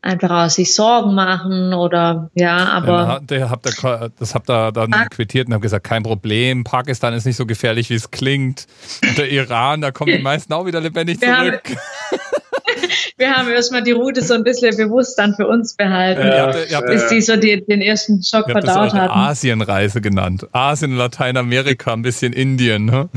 [0.00, 3.22] einfach auch sich Sorgen machen oder ja, aber.
[3.28, 7.24] Ja, habt ihr, das habt ihr dann quittiert und habt gesagt, kein Problem, Pakistan ist
[7.26, 8.68] nicht so gefährlich, wie es klingt.
[9.02, 11.34] Und der Iran, da kommen die meisten auch wieder lebendig zurück.
[11.34, 11.58] Haben,
[13.16, 16.76] wir haben erstmal die Route so ein bisschen bewusst dann für uns behalten, ja, ihr
[16.76, 19.10] habt, bis die so die, den ersten Schock verdaut hatten.
[19.10, 20.46] Asienreise genannt.
[20.52, 22.84] Asien, Lateinamerika, ein bisschen Indien.
[22.84, 23.08] Ne?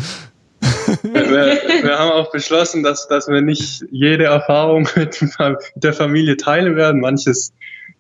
[1.04, 5.23] Wir, wir, haben auch beschlossen, dass, dass wir nicht jede Erfahrung mit,
[5.75, 7.02] der Familie teilen werden.
[7.02, 7.54] Manches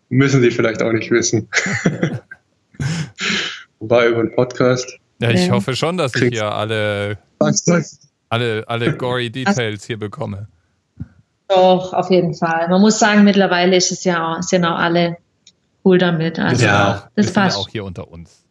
[0.09, 1.47] müssen sie vielleicht auch nicht wissen.
[3.79, 4.97] War über einen Podcast.
[5.21, 7.17] Ja, ich hoffe schon, dass ich hier alle,
[8.29, 10.47] alle, alle gory Details hier bekomme.
[11.49, 12.69] Doch, auf jeden Fall.
[12.69, 15.17] Man muss sagen, mittlerweile ist es ja auch, sind auch alle
[15.83, 16.39] cool damit.
[16.39, 17.57] Also, ja, das passt.
[17.57, 18.45] Ja auch hier unter uns.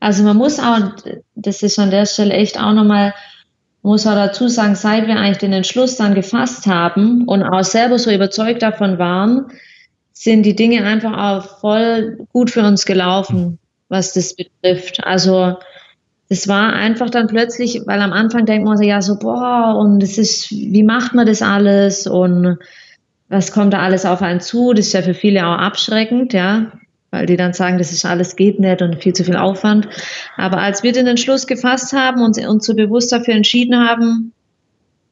[0.00, 0.78] Also man muss auch,
[1.34, 3.14] das ist an der Stelle echt auch nochmal,
[3.82, 7.98] muss auch dazu sagen, seit wir eigentlich den Entschluss dann gefasst haben und auch selber
[7.98, 9.46] so überzeugt davon waren,
[10.12, 15.04] sind die Dinge einfach auch voll gut für uns gelaufen, was das betrifft.
[15.04, 15.56] Also
[16.28, 20.02] das war einfach dann plötzlich, weil am Anfang denkt man so, ja so, boah, und
[20.02, 22.58] es ist, wie macht man das alles und
[23.28, 24.74] was kommt da alles auf einen zu?
[24.74, 26.70] Das ist ja für viele auch abschreckend, ja
[27.12, 29.86] weil die dann sagen, das ist alles geht nicht und viel zu viel Aufwand.
[30.38, 34.32] Aber als wir den Entschluss gefasst haben und uns so bewusst dafür entschieden haben,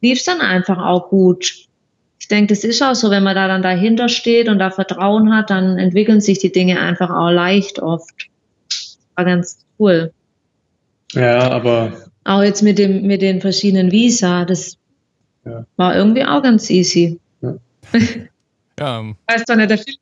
[0.00, 1.66] lief es dann einfach auch gut.
[2.18, 5.32] Ich denke, das ist auch so, wenn man da dann dahinter steht und da Vertrauen
[5.32, 8.28] hat, dann entwickeln sich die Dinge einfach auch leicht oft.
[9.14, 10.12] War ganz cool.
[11.12, 11.92] Ja, aber.
[12.24, 14.76] Auch jetzt mit dem, mit den verschiedenen Visa, das
[15.44, 15.66] ja.
[15.76, 17.18] war irgendwie auch ganz easy.
[17.42, 17.56] Ja.
[18.78, 19.04] ja.
[19.26, 19.96] Weißt du nicht, der Film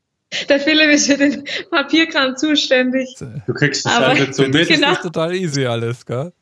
[0.48, 3.14] der Philipp ist für den Papierkram zuständig.
[3.46, 4.68] Du kriegst es halt nicht so mit.
[4.68, 4.88] Genau.
[4.88, 6.32] Das ist total easy alles, gell?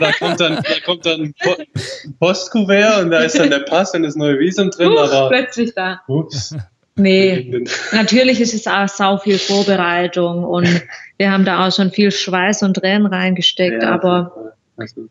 [0.00, 1.34] Da kommt dann, da kommt dann ein
[2.18, 4.88] Postkuvert und da ist dann der Pass und das neue Visum drin.
[4.88, 6.00] Uff, aber plötzlich da.
[6.06, 6.54] Ups.
[6.96, 10.82] Nee, natürlich ist es auch sau viel Vorbereitung und
[11.16, 15.06] wir haben da auch schon viel Schweiß und Tränen reingesteckt, ja, aber also,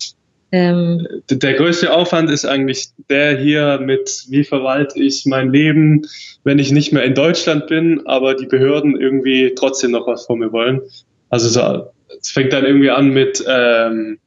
[0.51, 6.07] ähm, der größte Aufwand ist eigentlich der hier mit, wie verwalte ich mein Leben,
[6.43, 10.39] wenn ich nicht mehr in Deutschland bin, aber die Behörden irgendwie trotzdem noch was von
[10.39, 10.81] mir wollen.
[11.29, 14.19] Also so, es fängt dann irgendwie an mit ähm,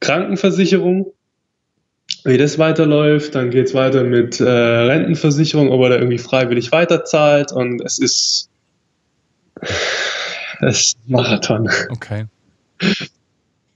[0.00, 1.12] Krankenversicherung,
[2.24, 6.70] wie das weiterläuft, dann geht es weiter mit äh, Rentenversicherung, ob er da irgendwie freiwillig
[6.70, 8.50] weiterzahlt und es ist
[10.60, 11.68] es ist Marathon.
[11.90, 12.26] Okay.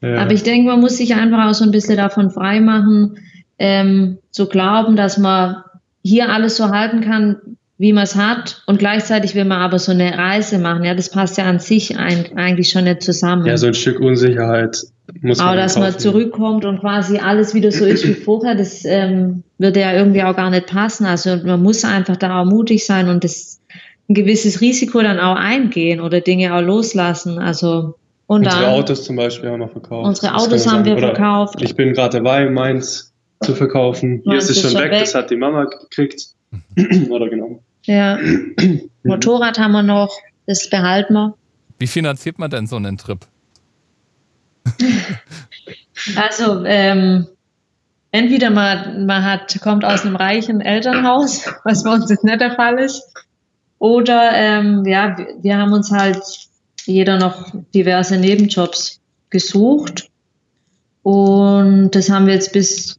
[0.00, 0.16] Ja.
[0.22, 3.18] Aber ich denke, man muss sich einfach auch so ein bisschen davon freimachen,
[3.58, 5.62] ähm, zu glauben, dass man
[6.02, 7.36] hier alles so halten kann,
[7.76, 10.84] wie man es hat und gleichzeitig will man aber so eine Reise machen.
[10.84, 13.46] Ja, das passt ja an sich ein, eigentlich schon nicht zusammen.
[13.46, 14.82] Ja, so ein Stück Unsicherheit
[15.22, 15.46] muss man.
[15.46, 15.90] Aber dass kaufen.
[15.90, 20.22] man zurückkommt und quasi alles wieder so ist wie vorher, das ähm, würde ja irgendwie
[20.22, 21.06] auch gar nicht passen.
[21.06, 23.60] Also man muss einfach da auch mutig sein und das
[24.08, 27.38] ein gewisses Risiko dann auch eingehen oder Dinge auch loslassen.
[27.38, 27.94] Also
[28.30, 30.06] und unsere dann, Autos zum Beispiel haben wir verkauft.
[30.06, 31.60] Unsere Autos haben wir verkauft.
[31.60, 33.12] Ich bin gerade dabei, meins
[33.42, 34.22] zu verkaufen.
[34.22, 36.28] Hier ist es schon weg, weg, das hat die Mama gekriegt.
[37.10, 37.58] Oder genommen.
[37.86, 38.20] Ja.
[39.02, 40.16] Motorrad haben wir noch,
[40.46, 41.34] das behalten wir.
[41.80, 43.18] Wie finanziert man denn so einen Trip?
[46.14, 47.26] also, ähm,
[48.12, 52.54] entweder man, man hat, kommt aus einem reichen Elternhaus, was bei uns jetzt nicht der
[52.54, 53.12] Fall ist,
[53.80, 56.22] oder ähm, ja, wir haben uns halt
[56.90, 59.00] jeder noch diverse Nebenjobs
[59.30, 60.08] gesucht.
[61.02, 62.98] Und das haben wir jetzt bis,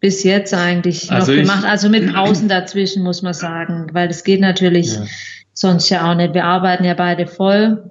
[0.00, 1.64] bis jetzt eigentlich also noch gemacht.
[1.64, 5.04] Also mit Pausen dazwischen, muss man sagen, weil das geht natürlich ja.
[5.52, 6.34] sonst ja auch nicht.
[6.34, 7.90] Wir arbeiten ja beide voll.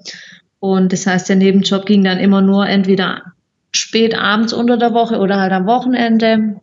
[0.59, 3.21] Und das heißt, der Nebenjob ging dann immer nur entweder
[3.71, 6.59] spät abends unter der Woche oder halt am Wochenende.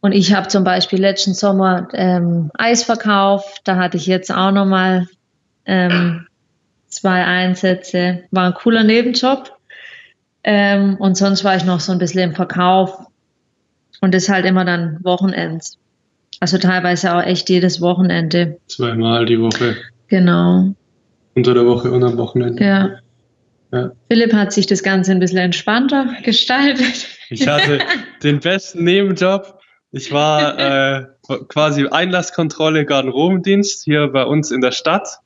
[0.00, 3.60] Und ich habe zum Beispiel letzten Sommer ähm, Eis verkauft.
[3.64, 5.06] Da hatte ich jetzt auch nochmal
[5.64, 6.26] ähm,
[7.02, 8.22] zwei Einsätze.
[8.30, 9.50] War ein cooler Nebenjob.
[10.44, 13.06] Ähm, und sonst war ich noch so ein bisschen im Verkauf.
[14.00, 15.78] Und das halt immer dann Wochenends.
[16.38, 18.60] Also teilweise auch echt jedes Wochenende.
[18.68, 19.76] Zweimal die Woche.
[20.06, 20.74] Genau.
[21.34, 22.64] Unter der Woche und am Wochenende.
[22.64, 22.90] Ja.
[23.72, 23.90] ja.
[24.08, 27.08] Philipp hat sich das Ganze ein bisschen entspannter gestaltet.
[27.30, 27.80] Ich hatte
[28.22, 29.58] den besten Nebenjob.
[29.90, 30.56] Ich war
[31.00, 31.06] äh,
[31.48, 35.18] quasi Einlasskontrolle Garderobendienst hier bei uns in der Stadt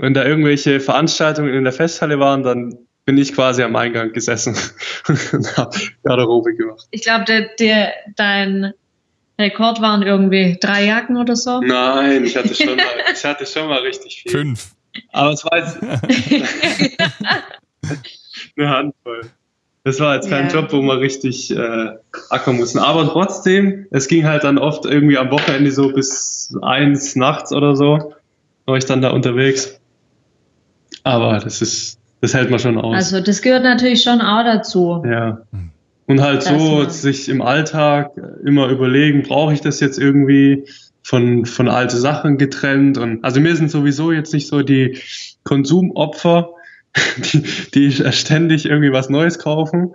[0.00, 4.56] wenn da irgendwelche Veranstaltungen in der Festhalle waren, dann bin ich quasi am Eingang gesessen
[5.08, 6.86] und habe Garderobe gemacht.
[6.90, 8.72] Ich glaube, der, der, dein
[9.38, 11.60] Rekord waren irgendwie drei Jacken oder so.
[11.60, 12.84] Nein, ich hatte schon mal,
[13.14, 14.32] ich hatte schon mal richtig viel.
[14.32, 14.72] Fünf.
[15.12, 15.78] Aber es war jetzt
[18.56, 19.22] eine Handvoll.
[19.84, 20.54] Das war jetzt kein Ja.
[20.54, 21.88] Job, wo man richtig äh,
[22.28, 22.78] ackern mussten.
[22.78, 27.74] Aber trotzdem, es ging halt dann oft irgendwie am Wochenende so bis eins nachts oder
[27.76, 28.12] so,
[28.66, 29.79] war ich dann da unterwegs.
[31.04, 32.94] Aber das ist, das hält man schon aus.
[32.94, 35.02] Also das gehört natürlich schon auch dazu.
[35.06, 35.40] ja.
[36.06, 38.10] Und halt Das so man- sich im Alltag
[38.44, 40.64] immer überlegen, brauche ich das jetzt irgendwie
[41.04, 42.98] von, von alte Sachen getrennt?
[42.98, 44.98] Und also mir sind sowieso jetzt nicht so die
[45.44, 46.50] Konsumopfer,
[47.32, 47.42] die,
[47.74, 49.94] die ständig irgendwie was Neues kaufen.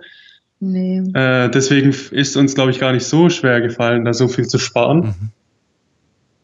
[0.58, 1.02] Nee.
[1.12, 4.56] Äh, deswegen ist uns, glaube ich, gar nicht so schwer gefallen, da so viel zu
[4.58, 4.98] sparen.
[5.00, 5.30] Mhm.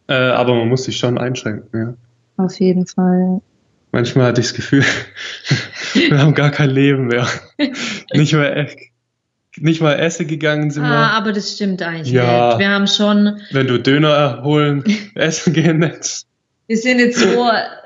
[0.08, 1.96] Äh, aber man muss sich schon einschränken.
[2.36, 2.44] Ja.
[2.44, 3.40] Auf jeden Fall.
[3.92, 4.84] Manchmal hatte ich das Gefühl,
[5.94, 7.26] wir haben gar kein Leben mehr.
[8.14, 8.76] nicht mehr, e-
[9.58, 11.10] nicht mal essen gegangen sind Ah, wir.
[11.12, 12.48] aber das stimmt eigentlich Ja.
[12.48, 12.58] nicht.
[12.60, 14.82] Wir haben schon, Wenn du Döner holen,
[15.14, 16.22] essen gehen nett.
[16.68, 17.26] wir sind jetzt so,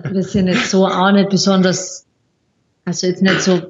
[0.05, 2.07] wir sind jetzt so auch nicht besonders,
[2.85, 3.61] also jetzt nicht so,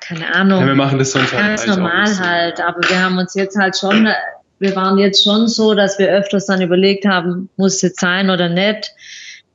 [0.00, 0.60] keine Ahnung.
[0.60, 3.76] Ja, wir machen das sonst halt Ganz normal halt, aber wir haben uns jetzt halt
[3.76, 4.08] schon,
[4.58, 8.30] wir waren jetzt schon so, dass wir öfters dann überlegt haben, muss es jetzt sein
[8.30, 8.90] oder nicht.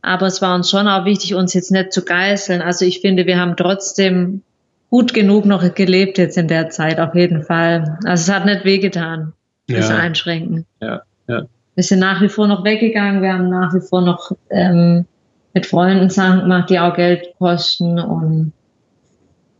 [0.07, 2.61] Aber es war uns schon auch wichtig, uns jetzt nicht zu geißeln.
[2.61, 4.41] Also ich finde, wir haben trotzdem
[4.89, 7.99] gut genug noch gelebt jetzt in der Zeit, auf jeden Fall.
[8.05, 9.33] Also es hat nicht wehgetan,
[9.67, 10.65] das Ja, Einschränken.
[10.81, 11.43] Ja, ja.
[11.75, 15.05] Wir sind nach wie vor noch weggegangen, wir haben nach wie vor noch ähm,
[15.53, 18.53] mit Freunden Sachen gemacht, die auch Geld kosten und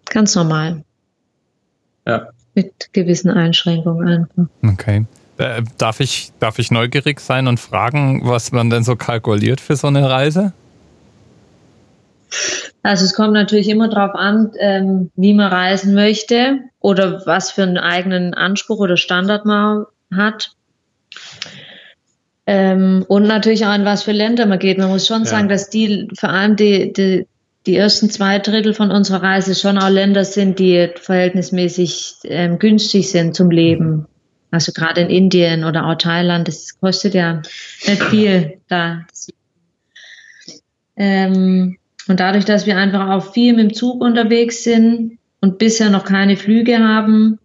[0.06, 0.84] ganz normal.
[2.08, 2.30] Ja.
[2.56, 4.46] Mit gewissen Einschränkungen einfach.
[4.64, 5.06] Okay.
[5.38, 9.76] Äh, darf, ich, darf ich neugierig sein und fragen, was man denn so kalkuliert für
[9.76, 10.54] so eine Reise?
[12.84, 17.64] Also es kommt natürlich immer darauf an, ähm, wie man reisen möchte oder was für
[17.64, 20.52] einen eigenen Anspruch oder Standard man hat.
[22.46, 24.78] Ähm, und natürlich auch in was für Länder man geht.
[24.78, 25.28] Man muss schon Ja.
[25.28, 27.28] sagen, dass die, vor allem die, die,
[27.66, 33.12] die ersten zwei Drittel von unserer Reise schon auch Länder sind, die verhältnismäßig ähm, günstig
[33.12, 34.08] sind zum Leben.
[34.52, 37.42] Also gerade in Indien oder auch Thailand, das kostet ja
[37.86, 39.06] nicht viel da.
[40.96, 45.90] Ähm, und dadurch, dass wir einfach auch viel mit dem Zug unterwegs sind und bisher
[45.90, 47.40] noch keine Flüge haben,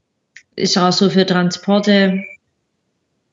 [0.57, 2.23] ist auch so für Transporte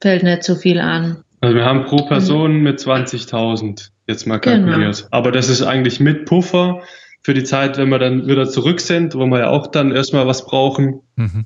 [0.01, 1.23] fällt nicht so viel an.
[1.41, 4.65] Also wir haben pro Person mit 20.000 jetzt mal Genau.
[4.65, 5.07] kalkuliert.
[5.11, 6.81] Aber das ist eigentlich mit Puffer
[7.21, 10.25] für die Zeit, wenn wir dann wieder zurück sind, wo wir ja auch dann erstmal
[10.25, 11.01] was brauchen.
[11.15, 11.45] Mhm.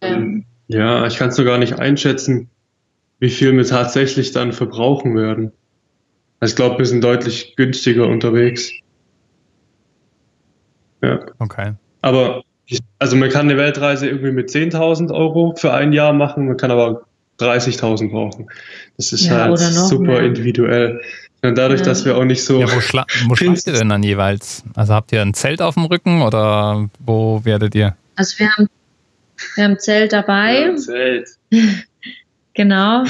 [0.00, 2.48] Ähm, ja, ich kann es nur gar nicht einschätzen,
[3.18, 5.52] wie viel wir tatsächlich dann verbrauchen werden.
[6.40, 8.70] Also ich glaube, wir sind deutlich günstiger unterwegs.
[11.02, 11.72] Ja, Okay.
[12.02, 12.42] aber
[12.98, 16.70] also man kann eine Weltreise irgendwie mit 10.000 Euro für ein Jahr machen, man kann
[16.70, 17.02] aber
[17.40, 18.46] 30.000 brauchen.
[18.96, 20.20] Das ist Ja, halt super mehr.
[20.22, 21.00] individuell.
[21.42, 21.86] Und dadurch, Ja.
[21.86, 24.62] dass wir auch nicht so Ja, wo, schla wo schlaft ihr denn dann jeweils?
[24.74, 27.96] Also habt ihr ein Zelt auf dem Rücken oder wo werdet ihr?
[28.16, 28.66] Also wir haben,
[29.56, 31.28] wir haben Zelt dabei, Zelt.
[32.54, 33.04] genau.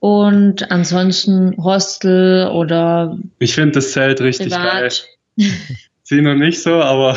[0.00, 4.88] Und ansonsten Hostel oder Ich finde das Zelt richtig geil.
[5.36, 5.56] privat.
[6.04, 7.16] Sie noch nicht so, aber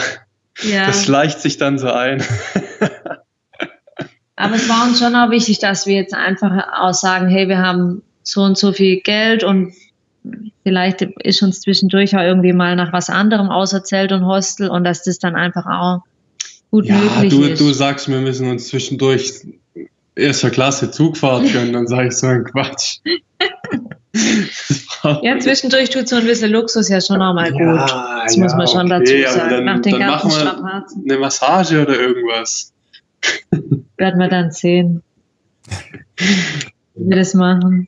[0.64, 0.88] Ja.
[0.88, 2.24] das schleicht sich dann so ein.
[4.36, 7.60] Aber es war uns schon auch wichtig, dass wir jetzt einfach auch sagen, hey, wir
[7.60, 9.74] haben so und so viel Geld und
[10.64, 14.84] vielleicht ist uns zwischendurch auch irgendwie mal nach was anderem außer Zelt und Hostel und
[14.84, 16.02] dass das dann einfach auch
[16.72, 17.62] gut Ja, möglich du, ist.
[17.62, 19.46] du sagst, wir müssen uns zwischendurch
[20.16, 23.00] erster Klasse Zugfahrt gönnen, dann sage ich so ein Quatsch.
[25.22, 27.62] Ja, zwischendurch tut so ein bisschen Luxus ja schon auch mal gut.
[27.62, 29.50] Ja, Das muss man schon dazu okay, aber sagen.
[29.50, 32.74] Dann, nach den ganzen machen wir Strapazen eine Massage oder irgendwas.
[33.98, 35.02] werden wir dann sehen,
[36.96, 37.88] wie wir das machen.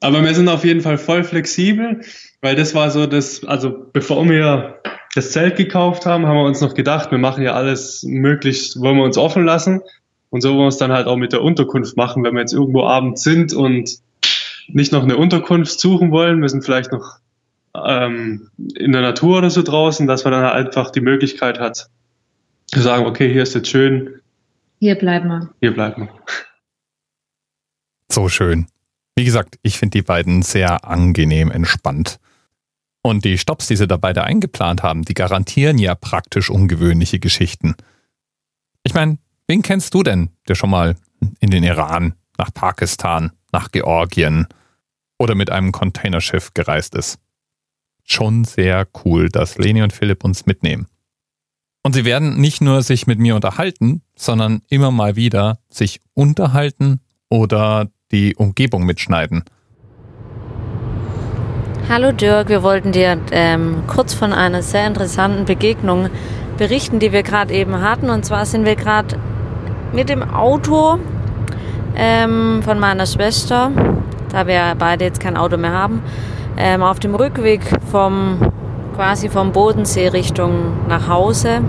[0.00, 2.00] Aber wir sind auf jeden Fall voll flexibel,
[2.40, 4.78] weil das war so das, also bevor wir
[5.14, 8.96] das Zelt gekauft haben, haben wir uns noch gedacht, wir machen ja alles möglichst, wollen
[8.96, 9.80] wir uns offen lassen.
[10.30, 12.52] Und so wollen wir es dann halt auch mit der Unterkunft machen, wenn wir jetzt
[12.52, 13.98] irgendwo abends sind und
[14.68, 17.18] nicht noch eine Unterkunft suchen wollen, wir sind vielleicht noch
[17.74, 21.88] ähm, in der Natur oder so draußen, dass man dann halt einfach die Möglichkeit hat,
[22.66, 24.20] zu sagen, okay, hier ist jetzt schön,
[24.78, 25.50] Hier bleiben wir.
[25.60, 26.08] hier bleiben wir.
[28.08, 28.66] So schön.
[29.16, 32.18] Wie gesagt, ich finde die beiden sehr angenehm entspannt.
[33.02, 37.74] Und die Stops, die sie da beide eingeplant haben, die garantieren ja praktisch ungewöhnliche Geschichten.
[38.82, 40.96] Ich meine, wen kennst du denn, der schon mal
[41.40, 44.46] in den Iran, nach Pakistan, nach Georgien
[45.18, 47.18] oder mit einem Containerschiff gereist ist?
[48.04, 50.86] Schon sehr cool, dass Leni und Philipp uns mitnehmen.
[51.82, 57.00] Und sie werden nicht nur sich mit mir unterhalten, sondern immer mal wieder sich unterhalten
[57.30, 59.44] oder die Umgebung mitschneiden.
[61.92, 66.08] Hallo Dirk, wir wollten dir ähm, kurz von einer sehr interessanten Begegnung
[66.56, 68.10] berichten, die wir gerade eben hatten.
[68.10, 69.16] Und zwar sind wir gerade
[69.92, 71.00] mit dem Auto
[71.96, 73.72] ähm, von meiner Schwester,
[74.30, 76.00] da wir beide jetzt kein Auto mehr haben,
[76.56, 78.38] ähm, auf dem Rückweg vom
[78.94, 81.60] quasi vom Bodensee Richtung nach Hause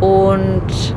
[0.00, 0.94] und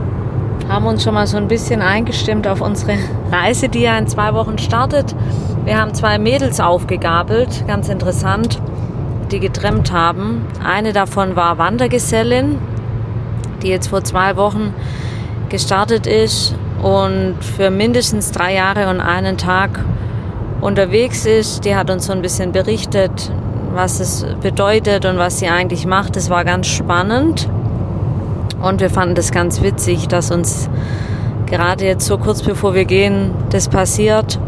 [0.68, 2.98] haben uns schon mal so ein bisschen eingestimmt auf unsere
[3.32, 5.16] Reise, die ja in zwei Wochen startet.
[5.64, 8.62] Wir haben zwei Mädels aufgegabelt, ganz interessant,
[9.32, 10.46] die getrennt haben.
[10.64, 12.58] Eine davon war Wandergesellin,
[13.62, 14.74] die jetzt vor zwei Wochen
[15.50, 19.84] gestartet ist und für mindestens drei Jahre und einen Tag
[20.62, 21.66] unterwegs ist.
[21.66, 23.32] Die hat uns so ein bisschen berichtet,
[23.74, 26.18] was es bedeutet und was sie eigentlich macht.
[26.18, 27.48] Es war ganz spannend.
[28.66, 30.72] Und wir fanden das ganz witzig, dass uns
[31.46, 34.40] gerade jetzt so kurz bevor wir gehen, das passiert.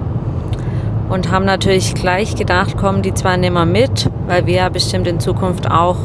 [1.07, 5.05] Und haben natürlich gleich gedacht, kommen die zwei nehmen wir mit, weil wir ja bestimmt
[5.05, 5.97] in Zukunft auch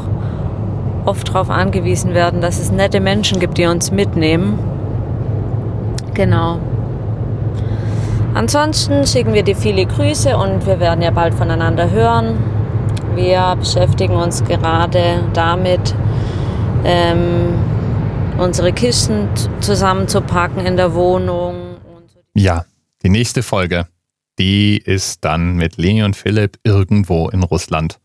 [1.06, 4.58] oft darauf angewiesen werden, dass es nette Menschen gibt, die uns mitnehmen.
[6.12, 6.58] Genau.
[8.34, 12.34] Ansonsten schicken wir dir viele Grüße und wir werden ja bald voneinander hören.
[13.14, 15.94] Wir beschäftigen uns gerade damit,
[16.84, 17.71] ähm,
[18.38, 19.28] unsere Kisten
[19.60, 21.76] zusammenzupacken in der Wohnung.
[22.34, 22.64] Ja,
[23.02, 23.86] die nächste Folge,
[24.38, 27.98] die ist dann mit Leni und Philipp irgendwo in Russland.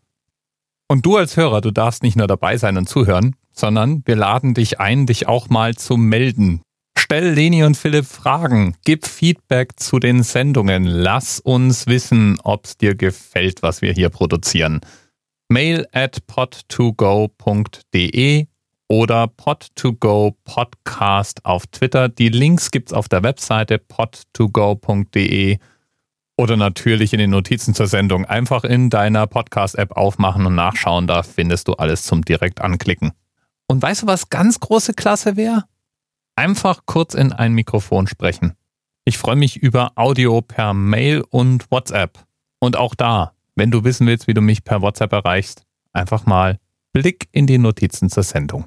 [0.88, 4.54] Und du als Hörer, du darfst nicht nur dabei sein und zuhören, sondern wir laden
[4.54, 6.62] dich ein, dich auch mal zu melden.
[6.96, 12.76] Stell Leni und Philipp Fragen, gib Feedback zu den Sendungen, lass uns wissen, ob es
[12.76, 14.80] dir gefällt, was wir hier produzieren.
[15.48, 18.46] Mail at pod2go.de
[18.88, 22.08] oder Pod2Go Podcast auf Twitter.
[22.08, 25.58] Die Links gibt's auf der Webseite pod2go.de
[26.36, 28.24] oder natürlich in den Notizen zur Sendung.
[28.24, 31.06] Einfach in deiner Podcast-App aufmachen und nachschauen.
[31.06, 33.12] Da findest du alles zum direkt anklicken.
[33.66, 35.64] Und weißt du, was ganz große Klasse wäre?
[36.36, 38.54] Einfach kurz in ein Mikrofon sprechen.
[39.04, 42.24] Ich freue mich über Audio per Mail und WhatsApp.
[42.60, 46.58] Und auch da, wenn du wissen willst, wie du mich per WhatsApp erreichst, einfach mal
[46.92, 48.66] Blick in die Notizen zur Sendung.